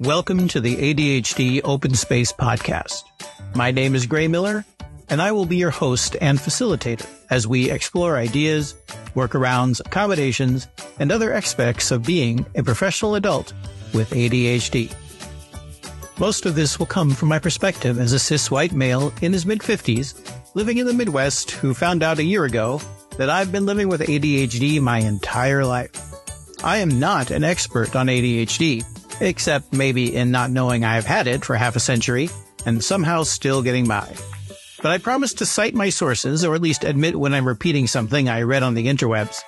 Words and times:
Welcome 0.00 0.46
to 0.48 0.60
the 0.60 0.76
ADHD 0.76 1.62
Open 1.64 1.94
Space 1.94 2.30
Podcast. 2.30 3.02
My 3.54 3.70
name 3.70 3.94
is 3.94 4.04
Gray 4.04 4.28
Miller, 4.28 4.66
and 5.08 5.22
I 5.22 5.32
will 5.32 5.46
be 5.46 5.56
your 5.56 5.70
host 5.70 6.16
and 6.20 6.38
facilitator 6.38 7.08
as 7.30 7.46
we 7.46 7.70
explore 7.70 8.18
ideas, 8.18 8.74
workarounds, 9.14 9.80
accommodations, 9.80 10.68
and 10.98 11.10
other 11.10 11.32
aspects 11.32 11.90
of 11.90 12.04
being 12.04 12.44
a 12.54 12.62
professional 12.62 13.14
adult 13.14 13.54
with 13.94 14.10
ADHD. 14.10 14.94
Most 16.18 16.44
of 16.44 16.54
this 16.54 16.78
will 16.78 16.86
come 16.86 17.12
from 17.12 17.30
my 17.30 17.38
perspective 17.38 17.98
as 17.98 18.12
a 18.12 18.18
cis 18.18 18.50
white 18.50 18.72
male 18.72 19.14
in 19.22 19.32
his 19.32 19.46
mid 19.46 19.60
50s, 19.60 20.20
living 20.54 20.76
in 20.76 20.86
the 20.86 20.92
Midwest, 20.92 21.52
who 21.52 21.72
found 21.72 22.02
out 22.02 22.18
a 22.18 22.24
year 22.24 22.44
ago 22.44 22.82
that 23.18 23.30
I've 23.30 23.52
been 23.52 23.66
living 23.66 23.88
with 23.88 24.02
ADHD 24.02 24.80
my 24.80 24.98
entire 24.98 25.64
life. 25.64 25.90
I 26.62 26.78
am 26.78 26.98
not 26.98 27.30
an 27.30 27.44
expert 27.44 27.94
on 27.96 28.06
ADHD, 28.06 28.84
except 29.20 29.72
maybe 29.72 30.14
in 30.14 30.30
not 30.30 30.50
knowing 30.50 30.84
I've 30.84 31.06
had 31.06 31.26
it 31.26 31.44
for 31.44 31.54
half 31.54 31.76
a 31.76 31.80
century 31.80 32.28
and 32.64 32.82
somehow 32.82 33.22
still 33.22 33.62
getting 33.62 33.86
by. 33.86 34.14
But 34.82 34.92
I 34.92 34.98
promise 34.98 35.34
to 35.34 35.46
cite 35.46 35.74
my 35.74 35.88
sources, 35.88 36.44
or 36.44 36.54
at 36.54 36.60
least 36.60 36.84
admit 36.84 37.18
when 37.18 37.32
I'm 37.32 37.48
repeating 37.48 37.86
something 37.86 38.28
I 38.28 38.42
read 38.42 38.62
on 38.62 38.74
the 38.74 38.86
interwebs. 38.86 39.40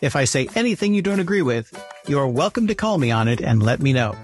If 0.00 0.16
I 0.16 0.24
say 0.24 0.48
anything 0.54 0.92
you 0.92 1.02
don't 1.02 1.20
agree 1.20 1.42
with, 1.42 1.72
you're 2.06 2.28
welcome 2.28 2.66
to 2.66 2.74
call 2.74 2.98
me 2.98 3.10
on 3.10 3.28
it 3.28 3.40
and 3.40 3.62
let 3.62 3.80
me 3.80 3.92
know. 3.92 4.14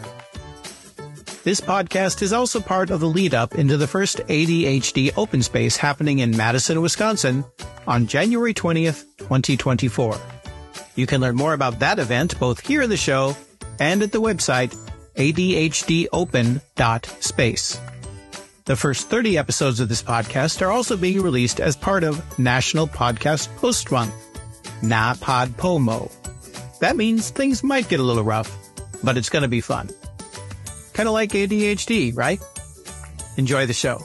This 1.45 1.61
podcast 1.61 2.23
is 2.23 2.33
also 2.33 2.61
part 2.61 2.91
of 2.91 3.01
the 3.01 3.09
lead 3.09 3.35
up 3.35 3.57
into 3.57 3.77
the 3.77 3.89
first 3.89 4.19
ADHD 4.19 5.11
open 5.17 5.43
space 5.43 5.77
happening 5.77 6.21
in 6.21 6.37
Madison, 6.37 6.81
Wisconsin 6.81 7.45
on 7.85 8.07
January 8.07 8.55
20th, 8.55 9.03
2024. 9.19 10.17
You 10.95 11.09
can 11.09 11.21
learn 11.21 11.35
more 11.35 11.53
about 11.53 11.81
that 11.81 11.99
event 11.99 12.39
both 12.39 12.61
here 12.61 12.81
in 12.81 12.91
the 12.91 12.97
show 12.97 13.37
and 13.81 14.05
at 14.05 14.13
the 14.13 14.21
website 14.21 14.73
adhdopen.space. 15.17 17.81
The 18.65 18.77
first 18.77 19.11
30 19.11 19.37
episodes 19.37 19.81
of 19.81 19.89
this 19.89 20.05
podcast 20.05 20.63
are 20.63 20.71
also 20.71 20.97
being 20.97 21.21
released 21.21 21.59
as 21.59 21.75
part 21.75 22.05
of 22.05 22.39
National 22.39 22.87
Podcast 22.87 23.49
Post 23.57 23.91
Month, 23.91 24.15
NaPodPoMo. 24.83 26.09
That 26.79 26.97
means 26.97 27.31
things 27.31 27.65
might 27.65 27.89
get 27.89 27.99
a 27.99 28.05
little 28.05 28.23
rough, 28.23 28.57
but 29.03 29.17
it's 29.17 29.29
going 29.29 29.43
to 29.43 29.49
be 29.49 29.61
fun. 29.61 29.91
Kind 30.95 31.09
of 31.09 31.15
like 31.15 31.31
ADHD, 31.31 32.17
right? 32.17 32.41
Enjoy 33.37 33.67
the 33.67 33.73
show. 33.73 34.01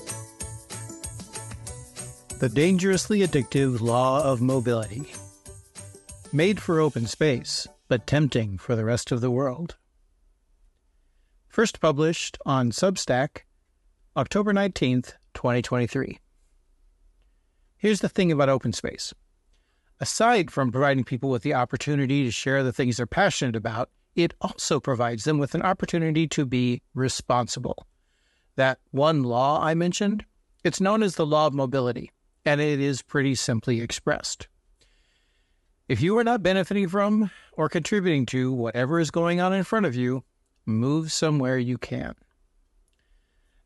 The 2.39 2.49
Dangerously 2.49 3.19
Addictive 3.19 3.81
Law 3.81 4.23
of 4.23 4.41
Mobility. 4.41 5.11
Made 6.31 6.61
for 6.61 6.79
open 6.79 7.07
space, 7.07 7.67
but 7.87 8.07
tempting 8.07 8.57
for 8.57 8.75
the 8.75 8.85
rest 8.85 9.11
of 9.11 9.21
the 9.21 9.31
world. 9.31 9.75
First 11.49 11.81
published 11.81 12.37
on 12.45 12.71
Substack, 12.71 13.39
October 14.15 14.53
19th, 14.53 15.13
2023. 15.33 16.19
Here's 17.77 17.99
the 17.99 18.09
thing 18.09 18.31
about 18.31 18.49
open 18.49 18.73
space. 18.73 19.13
Aside 19.99 20.51
from 20.51 20.71
providing 20.71 21.03
people 21.03 21.29
with 21.29 21.41
the 21.41 21.55
opportunity 21.55 22.23
to 22.23 22.31
share 22.31 22.63
the 22.63 22.71
things 22.71 22.97
they're 22.97 23.07
passionate 23.07 23.55
about, 23.55 23.89
it 24.17 24.33
also 24.41 24.79
provides 24.79 25.23
them 25.23 25.37
with 25.37 25.53
an 25.55 25.61
opportunity 25.61 26.27
to 26.27 26.45
be 26.45 26.81
responsible. 26.95 27.85
That 28.55 28.79
one 28.89 29.21
law 29.21 29.63
I 29.63 29.75
mentioned, 29.75 30.25
it's 30.63 30.81
known 30.81 31.03
as 31.03 31.15
the 31.15 31.25
law 31.25 31.45
of 31.45 31.53
mobility, 31.53 32.11
and 32.43 32.59
it 32.59 32.79
is 32.79 33.03
pretty 33.03 33.35
simply 33.35 33.79
expressed. 33.79 34.47
If 35.87 36.01
you 36.01 36.17
are 36.17 36.23
not 36.23 36.41
benefiting 36.41 36.89
from 36.89 37.29
or 37.53 37.69
contributing 37.69 38.25
to 38.27 38.51
whatever 38.51 38.99
is 38.99 39.11
going 39.11 39.39
on 39.39 39.53
in 39.53 39.63
front 39.63 39.85
of 39.85 39.95
you, 39.95 40.23
move 40.65 41.11
somewhere 41.11 41.59
you 41.59 41.77
can. 41.77 42.15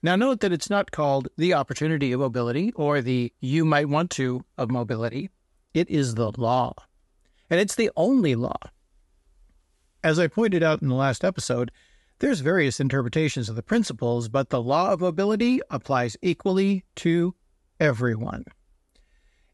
Now, 0.03 0.17
note 0.17 0.41
that 0.41 0.51
it's 0.51 0.69
not 0.69 0.91
called 0.91 1.29
the 1.37 1.53
opportunity 1.53 2.11
of 2.11 2.19
mobility 2.19 2.73
or 2.73 3.01
the 3.01 3.31
you 3.39 3.63
might 3.63 3.87
want 3.87 4.09
to 4.11 4.43
of 4.57 4.69
mobility. 4.69 5.29
It 5.73 5.89
is 5.89 6.15
the 6.15 6.31
law. 6.37 6.73
And 7.49 7.59
it's 7.59 7.75
the 7.75 7.91
only 7.95 8.35
law. 8.35 8.57
As 10.03 10.17
I 10.17 10.27
pointed 10.27 10.63
out 10.63 10.81
in 10.81 10.87
the 10.87 10.95
last 10.95 11.23
episode, 11.23 11.71
there's 12.19 12.39
various 12.39 12.79
interpretations 12.79 13.49
of 13.49 13.55
the 13.55 13.63
principles, 13.63 14.29
but 14.29 14.49
the 14.49 14.61
law 14.61 14.91
of 14.91 15.01
mobility 15.01 15.61
applies 15.69 16.17
equally 16.21 16.85
to 16.97 17.35
everyone. 17.79 18.45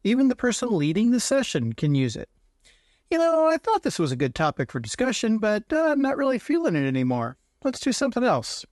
Even 0.04 0.28
the 0.28 0.36
person 0.36 0.70
leading 0.72 1.12
the 1.12 1.20
session 1.20 1.74
can 1.74 1.96
use 1.96 2.16
it. 2.16 2.30
You 3.10 3.18
know, 3.18 3.48
I 3.48 3.58
thought 3.58 3.84
this 3.84 4.00
was 4.00 4.12
a 4.12 4.18
good 4.18 4.36
topic 4.36 4.72
for 4.72 4.80
discussion, 4.80 5.38
but 5.38 5.64
uh, 5.72 5.92
I'm 5.92 6.02
not 6.02 6.18
really 6.18 6.40
feeling 6.40 6.76
it 6.76 6.88
anymore. 6.88 7.38
Let's 7.64 7.80
do 7.80 7.92
something 7.92 8.24
else. 8.24 8.66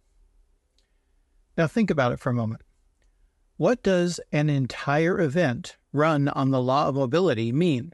Now, 1.57 1.67
think 1.67 1.89
about 1.89 2.11
it 2.11 2.19
for 2.19 2.29
a 2.29 2.33
moment. 2.33 2.61
What 3.57 3.81
does 3.81 4.19
an 4.33 4.49
entire 4.49 5.21
event 5.21 5.77
run 5.93 6.27
on 6.27 6.51
the 6.51 6.61
law 6.61 6.89
of 6.89 6.95
mobility 6.95 7.53
mean? 7.53 7.93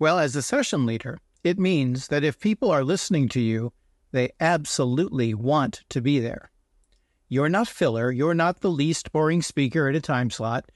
Well, 0.00 0.18
as 0.18 0.34
a 0.34 0.42
session 0.42 0.86
leader, 0.86 1.18
it 1.46 1.58
means 1.58 2.08
that 2.08 2.24
if 2.24 2.40
people 2.40 2.70
are 2.70 2.82
listening 2.82 3.28
to 3.28 3.40
you, 3.40 3.72
they 4.10 4.32
absolutely 4.40 5.32
want 5.32 5.84
to 5.90 6.00
be 6.00 6.18
there. 6.18 6.50
You're 7.28 7.48
not 7.48 7.68
filler, 7.68 8.10
you're 8.10 8.34
not 8.34 8.60
the 8.60 8.70
least 8.70 9.12
boring 9.12 9.42
speaker 9.42 9.88
at 9.88 9.94
a 9.94 10.00
time 10.00 10.30
slot. 10.30 10.70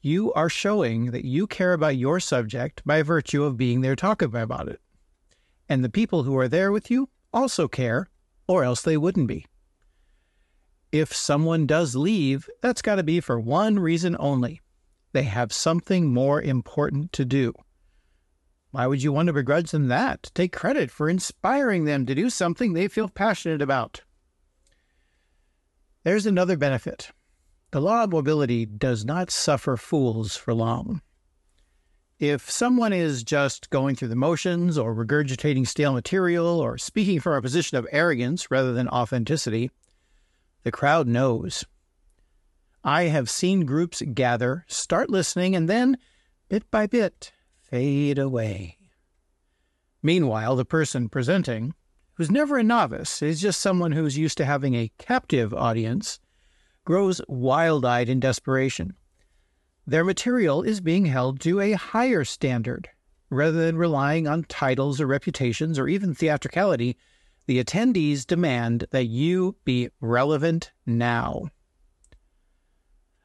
You 0.00 0.32
are 0.32 0.48
showing 0.48 1.10
that 1.10 1.24
you 1.24 1.46
care 1.46 1.74
about 1.74 1.96
your 1.96 2.18
subject 2.18 2.82
by 2.86 3.02
virtue 3.02 3.44
of 3.44 3.58
being 3.58 3.82
there 3.82 3.96
talking 3.96 4.34
about 4.34 4.68
it. 4.68 4.80
And 5.68 5.84
the 5.84 5.90
people 5.90 6.22
who 6.22 6.38
are 6.38 6.48
there 6.48 6.72
with 6.72 6.90
you 6.90 7.10
also 7.32 7.68
care, 7.68 8.08
or 8.46 8.64
else 8.64 8.80
they 8.82 8.96
wouldn't 8.96 9.28
be 9.28 9.46
if 10.92 11.14
someone 11.14 11.66
does 11.66 11.94
leave, 11.94 12.48
that's 12.62 12.80
got 12.80 12.94
to 12.94 13.02
be 13.02 13.20
for 13.20 13.38
one 13.38 13.78
reason 13.78 14.16
only 14.18 14.62
they 15.12 15.24
have 15.24 15.52
something 15.52 16.12
more 16.12 16.42
important 16.42 17.12
to 17.12 17.24
do. 17.24 17.52
Why 18.76 18.86
would 18.86 19.02
you 19.02 19.10
want 19.10 19.28
to 19.28 19.32
begrudge 19.32 19.70
them 19.70 19.88
that? 19.88 20.30
Take 20.34 20.52
credit 20.52 20.90
for 20.90 21.08
inspiring 21.08 21.86
them 21.86 22.04
to 22.04 22.14
do 22.14 22.28
something 22.28 22.74
they 22.74 22.88
feel 22.88 23.08
passionate 23.08 23.62
about. 23.62 24.02
There's 26.04 26.26
another 26.26 26.58
benefit. 26.58 27.10
The 27.70 27.80
law 27.80 28.04
of 28.04 28.12
mobility 28.12 28.66
does 28.66 29.02
not 29.02 29.30
suffer 29.30 29.78
fools 29.78 30.36
for 30.36 30.52
long. 30.52 31.00
If 32.18 32.50
someone 32.50 32.92
is 32.92 33.24
just 33.24 33.70
going 33.70 33.96
through 33.96 34.08
the 34.08 34.14
motions 34.14 34.76
or 34.76 34.94
regurgitating 34.94 35.66
stale 35.66 35.94
material 35.94 36.60
or 36.60 36.76
speaking 36.76 37.18
from 37.18 37.32
a 37.32 37.40
position 37.40 37.78
of 37.78 37.88
arrogance 37.90 38.50
rather 38.50 38.74
than 38.74 38.90
authenticity, 38.90 39.70
the 40.64 40.70
crowd 40.70 41.08
knows. 41.08 41.64
I 42.84 43.04
have 43.04 43.30
seen 43.30 43.64
groups 43.64 44.02
gather, 44.02 44.66
start 44.68 45.08
listening, 45.08 45.56
and 45.56 45.66
then, 45.66 45.96
bit 46.50 46.70
by 46.70 46.86
bit, 46.86 47.32
fade 47.70 48.18
away. 48.18 48.78
Meanwhile, 50.02 50.56
the 50.56 50.64
person 50.64 51.08
presenting, 51.08 51.74
who's 52.14 52.30
never 52.30 52.58
a 52.58 52.62
novice, 52.62 53.22
is 53.22 53.40
just 53.40 53.60
someone 53.60 53.92
who's 53.92 54.18
used 54.18 54.38
to 54.38 54.44
having 54.44 54.74
a 54.74 54.92
captive 54.98 55.52
audience, 55.52 56.20
grows 56.84 57.20
wild 57.28 57.84
eyed 57.84 58.08
in 58.08 58.20
desperation. 58.20 58.94
Their 59.86 60.04
material 60.04 60.62
is 60.62 60.80
being 60.80 61.06
held 61.06 61.40
to 61.40 61.60
a 61.60 61.72
higher 61.72 62.24
standard. 62.24 62.88
Rather 63.30 63.64
than 63.64 63.76
relying 63.76 64.28
on 64.28 64.44
titles 64.44 65.00
or 65.00 65.06
reputations 65.06 65.78
or 65.78 65.88
even 65.88 66.14
theatricality, 66.14 66.96
the 67.46 67.62
attendees 67.62 68.26
demand 68.26 68.86
that 68.90 69.06
you 69.06 69.56
be 69.64 69.88
relevant 70.00 70.72
now. 70.84 71.48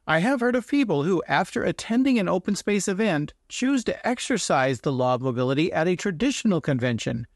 I 0.08 0.20
have 0.20 0.40
heard 0.40 0.56
of 0.56 0.68
people 0.68 1.04
who, 1.04 1.22
after 1.28 1.64
attending 1.64 2.18
an 2.18 2.28
open 2.28 2.56
space 2.56 2.88
event, 2.88 3.34
choose 3.48 3.84
to 3.84 4.08
exercise 4.08 4.82
the 4.82 4.92
law 4.92 5.14
of 5.14 5.22
mobility 5.22 5.72
at 5.72 5.88
a 5.88 5.96
traditional 5.96 6.60
convention, 6.60 7.28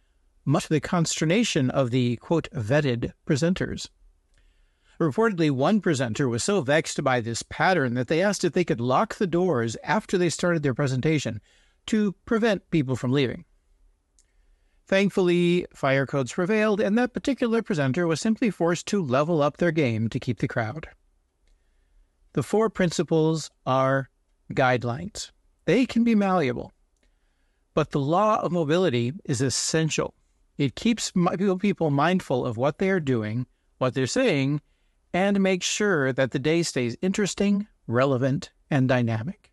much 0.45 0.63
to 0.63 0.69
the 0.69 0.79
consternation 0.79 1.69
of 1.69 1.91
the 1.91 2.15
quote 2.17 2.49
vetted 2.51 3.13
presenters. 3.27 3.89
Reportedly, 4.99 5.51
one 5.51 5.79
presenter 5.79 6.27
was 6.27 6.43
so 6.43 6.61
vexed 6.61 7.03
by 7.03 7.21
this 7.21 7.43
pattern 7.43 7.93
that 7.93 8.07
they 8.07 8.21
asked 8.21 8.43
if 8.43 8.53
they 8.53 8.63
could 8.63 8.81
lock 8.81 9.15
the 9.15 9.27
doors 9.27 9.77
after 9.83 10.17
they 10.17 10.29
started 10.29 10.63
their 10.63 10.73
presentation 10.73 11.41
to 11.85 12.13
prevent 12.25 12.71
people 12.71 12.95
from 12.95 13.11
leaving. 13.11 13.45
Thankfully, 14.87 15.67
fire 15.73 16.05
codes 16.05 16.33
prevailed, 16.33 16.79
and 16.79 16.97
that 16.97 17.13
particular 17.13 17.61
presenter 17.61 18.07
was 18.07 18.21
simply 18.21 18.49
forced 18.49 18.87
to 18.87 19.03
level 19.03 19.41
up 19.41 19.57
their 19.57 19.71
game 19.71 20.09
to 20.09 20.19
keep 20.19 20.39
the 20.39 20.47
crowd. 20.47 20.87
The 22.35 22.43
four 22.43 22.69
principles 22.69 23.49
are 23.65 24.09
guidelines. 24.51 25.31
They 25.63 25.85
can 25.85 26.03
be 26.03 26.15
malleable, 26.15 26.73
but 27.73 27.91
the 27.91 28.01
law 28.01 28.41
of 28.41 28.51
mobility 28.51 29.13
is 29.23 29.39
essential. 29.39 30.13
It 30.57 30.75
keeps 30.75 31.13
people 31.59 31.91
mindful 31.91 32.45
of 32.45 32.57
what 32.57 32.77
they 32.77 32.89
are 32.89 32.99
doing, 32.99 33.47
what 33.77 33.93
they're 33.93 34.05
saying, 34.05 34.59
and 35.13 35.39
makes 35.39 35.65
sure 35.65 36.11
that 36.11 36.31
the 36.31 36.39
day 36.39 36.61
stays 36.63 36.97
interesting, 37.01 37.67
relevant, 37.87 38.51
and 38.69 38.89
dynamic. 38.89 39.49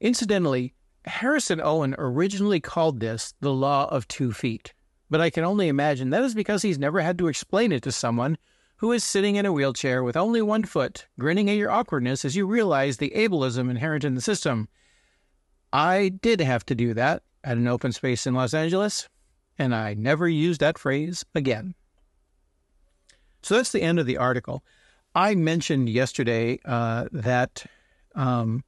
Incidentally, 0.00 0.72
Harrison 1.04 1.60
Owen 1.60 1.96
originally 1.98 2.60
called 2.60 3.00
this 3.00 3.34
the 3.40 3.52
law 3.52 3.86
of 3.86 4.06
two 4.06 4.30
feet, 4.30 4.72
but 5.10 5.20
I 5.20 5.30
can 5.30 5.42
only 5.42 5.66
imagine 5.66 6.10
that 6.10 6.22
is 6.22 6.32
because 6.32 6.62
he's 6.62 6.78
never 6.78 7.00
had 7.00 7.18
to 7.18 7.26
explain 7.26 7.72
it 7.72 7.82
to 7.82 7.90
someone 7.90 8.38
who 8.84 8.92
is 8.92 9.02
sitting 9.02 9.36
in 9.36 9.46
a 9.46 9.52
wheelchair 9.52 10.04
with 10.04 10.14
only 10.14 10.42
one 10.42 10.62
foot, 10.62 11.06
grinning 11.18 11.48
at 11.48 11.56
your 11.56 11.70
awkwardness 11.70 12.22
as 12.22 12.36
you 12.36 12.46
realize 12.46 12.98
the 12.98 13.14
ableism 13.16 13.70
inherent 13.70 14.04
in 14.04 14.14
the 14.14 14.20
system. 14.20 14.68
I 15.72 16.10
did 16.20 16.38
have 16.42 16.66
to 16.66 16.74
do 16.74 16.92
that 16.92 17.22
at 17.42 17.56
an 17.56 17.66
open 17.66 17.92
space 17.92 18.26
in 18.26 18.34
Los 18.34 18.52
Angeles, 18.52 19.08
and 19.58 19.74
I 19.74 19.94
never 19.94 20.28
used 20.28 20.60
that 20.60 20.76
phrase 20.76 21.24
again. 21.34 21.74
So 23.42 23.56
that's 23.56 23.72
the 23.72 23.80
end 23.80 23.98
of 23.98 24.04
the 24.04 24.18
article. 24.18 24.62
I 25.14 25.34
mentioned 25.34 25.88
yesterday 25.88 26.58
uh, 26.66 27.06
that 27.10 27.64
um, 28.14 28.64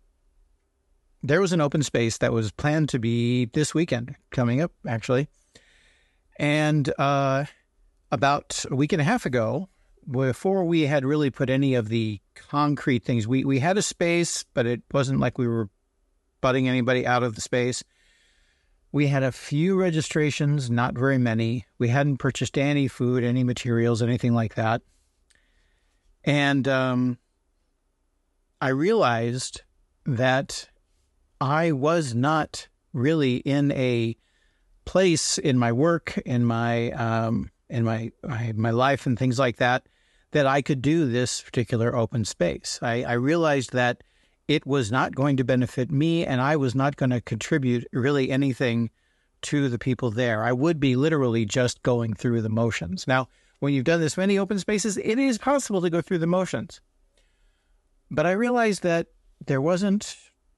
there 1.23 1.43
was 1.43 1.53
an 1.53 1.61
open 1.61 1.83
space 1.83 2.17
that 2.17 2.33
was 2.33 2.53
planned 2.53 2.89
to 2.89 2.99
be 2.99 3.51
this 3.53 3.75
weekend 3.75 4.17
coming 4.31 4.63
up, 4.63 4.73
actually. 4.89 5.29
And 6.39 6.91
uh, 6.99 7.45
about 8.11 8.65
a 8.71 8.75
week 8.75 8.95
and 8.95 9.03
a 9.03 9.05
half 9.05 9.27
ago, 9.27 9.69
before 10.11 10.65
we 10.65 10.83
had 10.83 11.05
really 11.05 11.31
put 11.31 11.51
any 11.51 11.75
of 11.75 11.89
the 11.89 12.21
concrete 12.35 13.05
things, 13.05 13.27
we, 13.27 13.45
we 13.45 13.59
had 13.59 13.77
a 13.77 13.83
space, 13.83 14.45
but 14.55 14.67
it 14.67 14.83
wasn't 14.93 15.21
like 15.21 15.39
we 15.39 15.49
were 15.49 15.69
butting 16.41 16.69
anybody 16.69 17.07
out 17.07 17.23
of 17.23 17.35
the 17.35 17.41
space. 17.41 17.83
We 18.93 19.09
had 19.09 19.23
a 19.23 19.33
few 19.33 19.79
registrations, 19.79 20.71
not 20.71 20.95
very 20.95 21.19
many. 21.19 21.67
We 21.79 21.89
hadn't 21.89 22.19
purchased 22.19 22.57
any 22.57 22.89
food, 22.89 23.25
any 23.25 23.45
materials, 23.45 24.01
anything 24.01 24.33
like 24.33 24.55
that. 24.55 24.83
And 26.25 26.67
um, 26.67 27.19
I 28.61 28.69
realized 28.69 29.63
that 30.07 30.69
I 31.41 31.73
was 31.73 32.15
not 32.15 32.69
really 32.93 33.37
in 33.37 33.73
a 33.73 34.17
place 34.85 35.37
in 35.37 35.59
my 35.59 35.73
work, 35.73 36.17
in 36.25 36.45
my 36.45 36.91
um, 36.93 37.51
in 37.69 37.85
my, 37.85 38.13
my 38.23 38.53
my 38.57 38.71
life, 38.71 39.07
and 39.07 39.19
things 39.19 39.39
like 39.39 39.57
that, 39.57 39.87
that 40.33 40.47
I 40.47 40.63
could 40.63 40.83
do 40.83 41.07
this 41.07 41.41
particular 41.41 41.95
open 41.95 42.25
space. 42.25 42.79
I, 42.83 43.05
I 43.05 43.13
realized 43.13 43.73
that 43.73 44.03
it 44.49 44.67
was 44.67 44.93
not 44.93 45.15
going 45.15 45.37
to 45.39 45.45
benefit 45.45 45.91
me, 45.91 46.25
and 46.25 46.41
I 46.41 46.57
was 46.57 46.75
not 46.75 46.97
going 46.97 47.11
to 47.11 47.21
contribute 47.21 47.87
really 47.93 48.31
anything 48.31 48.91
to 49.43 49.69
the 49.69 49.79
people 49.79 50.11
there. 50.11 50.45
I 50.45 50.53
would 50.53 50.81
be 50.81 50.97
literally 50.97 51.45
just 51.45 51.83
going 51.83 52.15
through 52.15 52.43
the 52.43 52.49
motions. 52.49 53.07
Now, 53.07 53.29
when 53.61 53.73
you've 53.73 53.85
done 53.85 54.01
this 54.01 54.17
many 54.17 54.39
open 54.39 54.59
spaces, 54.59 54.97
it 54.99 55.19
is 55.19 55.39
possible 55.39 55.81
to 55.81 55.91
go 55.91 56.01
through 56.01 56.19
the 56.19 56.27
motions. 56.27 56.81
But 58.11 58.27
I 58.27 58.33
realized 58.33 58.83
that 58.83 59.09
there 59.45 59.61
wasn't 59.61 60.17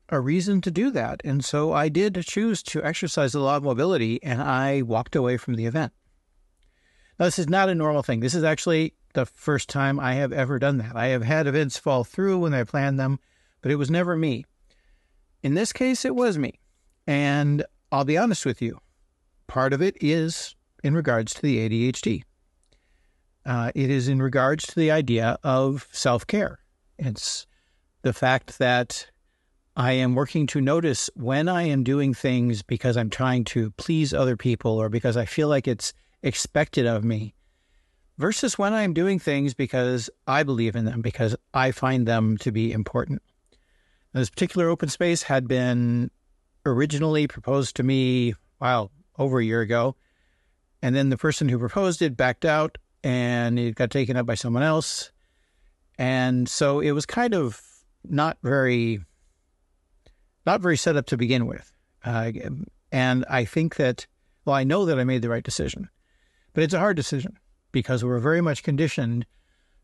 a 0.08 0.20
reason 0.20 0.60
to 0.62 0.70
do 0.70 0.90
that. 0.90 1.20
And 1.24 1.44
so 1.44 1.72
I 1.72 1.88
did 1.88 2.22
choose 2.26 2.62
to 2.64 2.82
exercise 2.82 3.32
the 3.32 3.40
law 3.40 3.56
of 3.56 3.62
mobility 3.62 4.22
and 4.22 4.40
I 4.40 4.82
walked 4.82 5.16
away 5.16 5.36
from 5.36 5.54
the 5.54 5.66
event. 5.66 5.92
Now, 7.18 7.26
this 7.26 7.38
is 7.38 7.48
not 7.48 7.68
a 7.68 7.74
normal 7.74 8.02
thing. 8.02 8.20
This 8.20 8.34
is 8.34 8.44
actually 8.44 8.94
the 9.18 9.26
first 9.26 9.68
time 9.68 9.98
I 9.98 10.14
have 10.14 10.32
ever 10.32 10.60
done 10.60 10.78
that. 10.78 10.94
I 10.94 11.08
have 11.08 11.24
had 11.24 11.48
events 11.48 11.76
fall 11.76 12.04
through 12.04 12.38
when 12.38 12.54
I 12.54 12.62
planned 12.62 13.00
them, 13.00 13.18
but 13.62 13.72
it 13.72 13.74
was 13.74 13.90
never 13.90 14.16
me. 14.16 14.44
In 15.42 15.54
this 15.54 15.72
case, 15.72 16.04
it 16.04 16.14
was 16.14 16.38
me. 16.38 16.60
And 17.04 17.64
I'll 17.90 18.04
be 18.04 18.16
honest 18.16 18.46
with 18.46 18.62
you, 18.62 18.78
part 19.48 19.72
of 19.72 19.82
it 19.82 19.96
is 20.00 20.54
in 20.84 20.94
regards 20.94 21.34
to 21.34 21.42
the 21.42 21.68
ADHD. 21.68 22.22
Uh, 23.44 23.72
it 23.74 23.90
is 23.90 24.06
in 24.06 24.22
regards 24.22 24.64
to 24.68 24.76
the 24.76 24.92
idea 24.92 25.36
of 25.42 25.88
self 25.90 26.24
care. 26.24 26.60
It's 26.96 27.44
the 28.02 28.12
fact 28.12 28.60
that 28.60 29.10
I 29.74 29.94
am 29.94 30.14
working 30.14 30.46
to 30.48 30.60
notice 30.60 31.10
when 31.16 31.48
I 31.48 31.64
am 31.64 31.82
doing 31.82 32.14
things 32.14 32.62
because 32.62 32.96
I'm 32.96 33.10
trying 33.10 33.42
to 33.46 33.72
please 33.72 34.14
other 34.14 34.36
people 34.36 34.78
or 34.78 34.88
because 34.88 35.16
I 35.16 35.24
feel 35.24 35.48
like 35.48 35.66
it's 35.66 35.92
expected 36.22 36.86
of 36.86 37.02
me 37.02 37.34
versus 38.18 38.58
when 38.58 38.74
I'm 38.74 38.92
doing 38.92 39.18
things 39.18 39.54
because 39.54 40.10
I 40.26 40.42
believe 40.42 40.76
in 40.76 40.84
them, 40.84 41.00
because 41.00 41.36
I 41.54 41.70
find 41.70 42.06
them 42.06 42.36
to 42.38 42.52
be 42.52 42.72
important. 42.72 43.22
This 44.12 44.30
particular 44.30 44.68
open 44.68 44.88
space 44.88 45.22
had 45.22 45.46
been 45.46 46.10
originally 46.66 47.28
proposed 47.28 47.76
to 47.76 47.82
me, 47.82 48.34
wow, 48.60 48.90
over 49.18 49.38
a 49.38 49.44
year 49.44 49.60
ago. 49.60 49.94
And 50.82 50.94
then 50.94 51.10
the 51.10 51.16
person 51.16 51.48
who 51.48 51.58
proposed 51.58 52.02
it 52.02 52.16
backed 52.16 52.44
out 52.44 52.78
and 53.04 53.58
it 53.58 53.76
got 53.76 53.90
taken 53.90 54.16
up 54.16 54.26
by 54.26 54.34
someone 54.34 54.62
else. 54.62 55.12
And 55.98 56.48
so 56.48 56.80
it 56.80 56.92
was 56.92 57.06
kind 57.06 57.34
of 57.34 57.62
not 58.04 58.38
very 58.42 59.00
not 60.46 60.60
very 60.60 60.76
set 60.76 60.96
up 60.96 61.06
to 61.06 61.16
begin 61.16 61.46
with. 61.46 61.72
Uh, 62.02 62.32
and 62.90 63.24
I 63.28 63.44
think 63.44 63.76
that, 63.76 64.06
well, 64.46 64.56
I 64.56 64.64
know 64.64 64.86
that 64.86 64.98
I 64.98 65.04
made 65.04 65.20
the 65.20 65.28
right 65.28 65.42
decision, 65.44 65.90
but 66.54 66.64
it's 66.64 66.72
a 66.72 66.78
hard 66.78 66.96
decision 66.96 67.36
because 67.72 68.04
we're 68.04 68.18
very 68.18 68.40
much 68.40 68.62
conditioned 68.62 69.26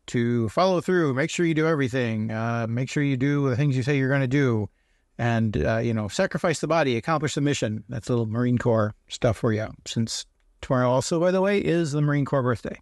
to 0.07 0.49
follow 0.49 0.81
through, 0.81 1.13
make 1.13 1.29
sure 1.29 1.45
you 1.45 1.53
do 1.53 1.67
everything, 1.67 2.31
uh, 2.31 2.67
make 2.69 2.89
sure 2.89 3.03
you 3.03 3.17
do 3.17 3.49
the 3.49 3.55
things 3.55 3.75
you 3.75 3.83
say 3.83 3.97
you're 3.97 4.09
going 4.09 4.21
to 4.21 4.27
do, 4.27 4.69
and, 5.17 5.57
uh, 5.65 5.77
you 5.77 5.93
know, 5.93 6.07
sacrifice 6.07 6.59
the 6.59 6.67
body, 6.67 6.97
accomplish 6.97 7.35
the 7.35 7.41
mission. 7.41 7.83
That's 7.89 8.09
a 8.09 8.11
little 8.11 8.25
Marine 8.25 8.57
Corps 8.57 8.93
stuff 9.07 9.37
for 9.37 9.53
you, 9.53 9.67
since 9.85 10.25
tomorrow 10.61 10.89
also, 10.89 11.19
by 11.19 11.31
the 11.31 11.41
way, 11.41 11.59
is 11.59 11.91
the 11.91 12.01
Marine 12.01 12.25
Corps 12.25 12.43
birthday. 12.43 12.79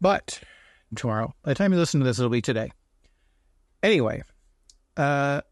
But 0.00 0.40
tomorrow, 0.96 1.34
by 1.42 1.52
the 1.52 1.54
time 1.54 1.72
you 1.72 1.78
listen 1.78 2.00
to 2.00 2.06
this, 2.06 2.18
it'll 2.18 2.30
be 2.30 2.42
today. 2.42 2.72
Anyway, 3.82 4.22
uh, 4.96 5.42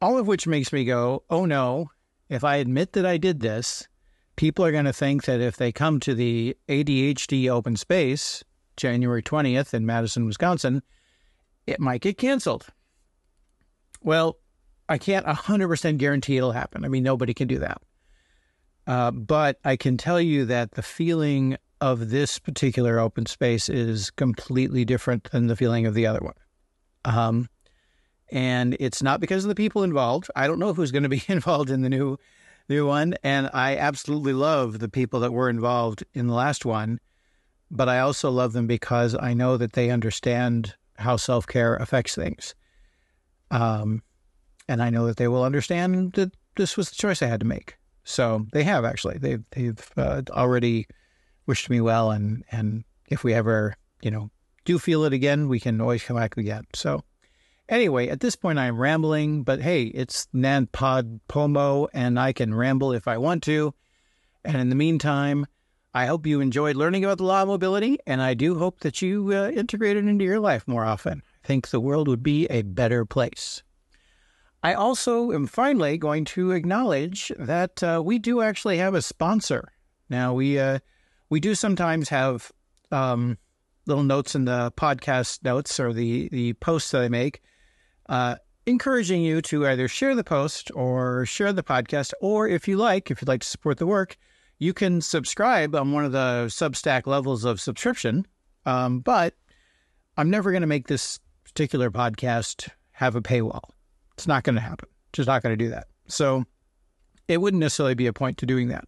all 0.00 0.18
of 0.18 0.26
which 0.26 0.46
makes 0.46 0.72
me 0.72 0.84
go, 0.84 1.22
oh 1.30 1.44
no, 1.44 1.90
if 2.28 2.42
I 2.44 2.56
admit 2.56 2.94
that 2.94 3.06
I 3.06 3.16
did 3.16 3.40
this, 3.40 3.86
people 4.40 4.64
are 4.64 4.72
going 4.72 4.86
to 4.86 4.92
think 4.92 5.24
that 5.24 5.38
if 5.38 5.58
they 5.58 5.70
come 5.70 6.00
to 6.00 6.14
the 6.14 6.56
ADHD 6.66 7.50
open 7.50 7.76
space 7.76 8.42
January 8.78 9.22
20th 9.22 9.74
in 9.74 9.84
Madison, 9.84 10.24
Wisconsin, 10.24 10.82
it 11.66 11.78
might 11.78 12.00
get 12.00 12.16
canceled. 12.16 12.66
Well, 14.00 14.38
I 14.88 14.96
can't 14.96 15.26
100% 15.26 15.98
guarantee 15.98 16.38
it'll 16.38 16.52
happen. 16.52 16.86
I 16.86 16.88
mean, 16.88 17.02
nobody 17.02 17.34
can 17.34 17.48
do 17.48 17.58
that. 17.58 17.82
Uh, 18.86 19.10
but 19.10 19.58
I 19.62 19.76
can 19.76 19.98
tell 19.98 20.18
you 20.18 20.46
that 20.46 20.70
the 20.70 20.82
feeling 20.82 21.58
of 21.82 22.08
this 22.08 22.38
particular 22.38 22.98
open 22.98 23.26
space 23.26 23.68
is 23.68 24.10
completely 24.10 24.86
different 24.86 25.30
than 25.32 25.48
the 25.48 25.56
feeling 25.56 25.84
of 25.84 25.92
the 25.92 26.06
other 26.06 26.20
one. 26.20 26.34
Um, 27.04 27.50
and 28.32 28.74
it's 28.80 29.02
not 29.02 29.20
because 29.20 29.44
of 29.44 29.50
the 29.50 29.54
people 29.54 29.82
involved. 29.82 30.30
I 30.34 30.46
don't 30.46 30.58
know 30.58 30.72
who's 30.72 30.92
going 30.92 31.02
to 31.02 31.10
be 31.10 31.24
involved 31.28 31.68
in 31.68 31.82
the 31.82 31.90
new 31.90 32.16
new 32.70 32.86
one, 32.86 33.14
and 33.22 33.50
I 33.52 33.76
absolutely 33.76 34.32
love 34.32 34.78
the 34.78 34.88
people 34.88 35.20
that 35.20 35.32
were 35.32 35.50
involved 35.50 36.04
in 36.14 36.28
the 36.28 36.34
last 36.34 36.64
one, 36.64 37.00
but 37.70 37.88
I 37.88 37.98
also 37.98 38.30
love 38.30 38.52
them 38.52 38.66
because 38.66 39.14
I 39.18 39.34
know 39.34 39.56
that 39.56 39.72
they 39.72 39.90
understand 39.90 40.74
how 40.96 41.16
self 41.16 41.46
care 41.46 41.74
affects 41.76 42.14
things, 42.14 42.54
um, 43.50 44.02
and 44.68 44.82
I 44.82 44.88
know 44.88 45.06
that 45.06 45.16
they 45.16 45.28
will 45.28 45.44
understand 45.44 46.12
that 46.12 46.32
this 46.56 46.76
was 46.76 46.88
the 46.88 46.96
choice 46.96 47.22
I 47.22 47.26
had 47.26 47.40
to 47.40 47.46
make. 47.46 47.76
So 48.04 48.46
they 48.52 48.62
have 48.62 48.84
actually 48.84 49.18
they've 49.18 49.44
they've 49.50 49.90
uh, 49.96 50.22
already 50.30 50.86
wished 51.46 51.68
me 51.68 51.80
well, 51.80 52.10
and 52.10 52.44
and 52.50 52.84
if 53.08 53.24
we 53.24 53.34
ever 53.34 53.76
you 54.00 54.10
know 54.10 54.30
do 54.64 54.78
feel 54.78 55.04
it 55.04 55.12
again, 55.12 55.48
we 55.48 55.60
can 55.60 55.80
always 55.80 56.02
come 56.02 56.16
back 56.16 56.36
again. 56.36 56.64
So 56.74 57.02
Anyway, 57.70 58.08
at 58.08 58.18
this 58.18 58.34
point, 58.34 58.58
I'm 58.58 58.76
rambling, 58.76 59.44
but 59.44 59.62
hey, 59.62 59.84
it's 59.84 60.26
NaPodPoMo, 60.34 61.86
and 61.94 62.18
I 62.18 62.32
can 62.32 62.52
ramble 62.52 62.92
if 62.92 63.06
I 63.06 63.16
want 63.16 63.44
to. 63.44 63.72
And 64.44 64.56
in 64.56 64.70
the 64.70 64.74
meantime, 64.74 65.46
I 65.94 66.06
hope 66.06 66.26
you 66.26 66.40
enjoyed 66.40 66.74
learning 66.74 67.04
about 67.04 67.18
the 67.18 67.24
law 67.24 67.42
of 67.42 67.48
mobility, 67.48 68.00
and 68.08 68.20
I 68.20 68.34
do 68.34 68.58
hope 68.58 68.80
that 68.80 69.00
you 69.00 69.32
uh, 69.32 69.50
integrate 69.50 69.96
it 69.96 70.04
into 70.04 70.24
your 70.24 70.40
life 70.40 70.66
more 70.66 70.84
often. 70.84 71.22
I 71.44 71.46
think 71.46 71.68
the 71.68 71.78
world 71.78 72.08
would 72.08 72.24
be 72.24 72.46
a 72.46 72.62
better 72.62 73.04
place. 73.04 73.62
I 74.64 74.74
also 74.74 75.30
am 75.30 75.46
finally 75.46 75.96
going 75.96 76.24
to 76.26 76.50
acknowledge 76.50 77.30
that 77.38 77.82
uh, 77.84 78.02
we 78.04 78.18
do 78.18 78.42
actually 78.42 78.78
have 78.78 78.94
a 78.94 79.00
sponsor. 79.00 79.70
Now 80.08 80.34
we 80.34 80.58
uh, 80.58 80.80
we 81.28 81.38
do 81.38 81.54
sometimes 81.54 82.08
have 82.08 82.50
um, 82.90 83.38
little 83.86 84.02
notes 84.02 84.34
in 84.34 84.44
the 84.44 84.72
podcast 84.76 85.44
notes 85.44 85.78
or 85.78 85.92
the 85.92 86.28
the 86.30 86.54
posts 86.54 86.90
that 86.90 87.02
I 87.02 87.08
make 87.08 87.40
uh, 88.10 88.34
encouraging 88.66 89.22
you 89.22 89.40
to 89.40 89.66
either 89.66 89.88
share 89.88 90.14
the 90.14 90.24
post 90.24 90.70
or 90.74 91.24
share 91.24 91.52
the 91.52 91.62
podcast, 91.62 92.12
or 92.20 92.46
if 92.48 92.68
you 92.68 92.76
like, 92.76 93.10
if 93.10 93.22
you'd 93.22 93.28
like 93.28 93.40
to 93.40 93.46
support 93.46 93.78
the 93.78 93.86
work, 93.86 94.18
you 94.58 94.74
can 94.74 95.00
subscribe 95.00 95.74
on 95.74 95.92
one 95.92 96.04
of 96.04 96.12
the 96.12 96.46
Substack 96.48 97.06
levels 97.06 97.44
of 97.44 97.60
subscription. 97.60 98.26
Um, 98.66 98.98
but 98.98 99.34
I'm 100.18 100.28
never 100.28 100.50
going 100.50 100.60
to 100.60 100.66
make 100.66 100.88
this 100.88 101.18
particular 101.44 101.90
podcast 101.90 102.68
have 102.92 103.16
a 103.16 103.22
paywall. 103.22 103.70
It's 104.14 104.26
not 104.26 104.42
going 104.42 104.56
to 104.56 104.60
happen. 104.60 104.88
Just 105.12 105.28
not 105.28 105.42
going 105.42 105.56
to 105.56 105.64
do 105.64 105.70
that. 105.70 105.86
So 106.08 106.44
it 107.28 107.40
wouldn't 107.40 107.60
necessarily 107.60 107.94
be 107.94 108.08
a 108.08 108.12
point 108.12 108.38
to 108.38 108.46
doing 108.46 108.68
that. 108.68 108.84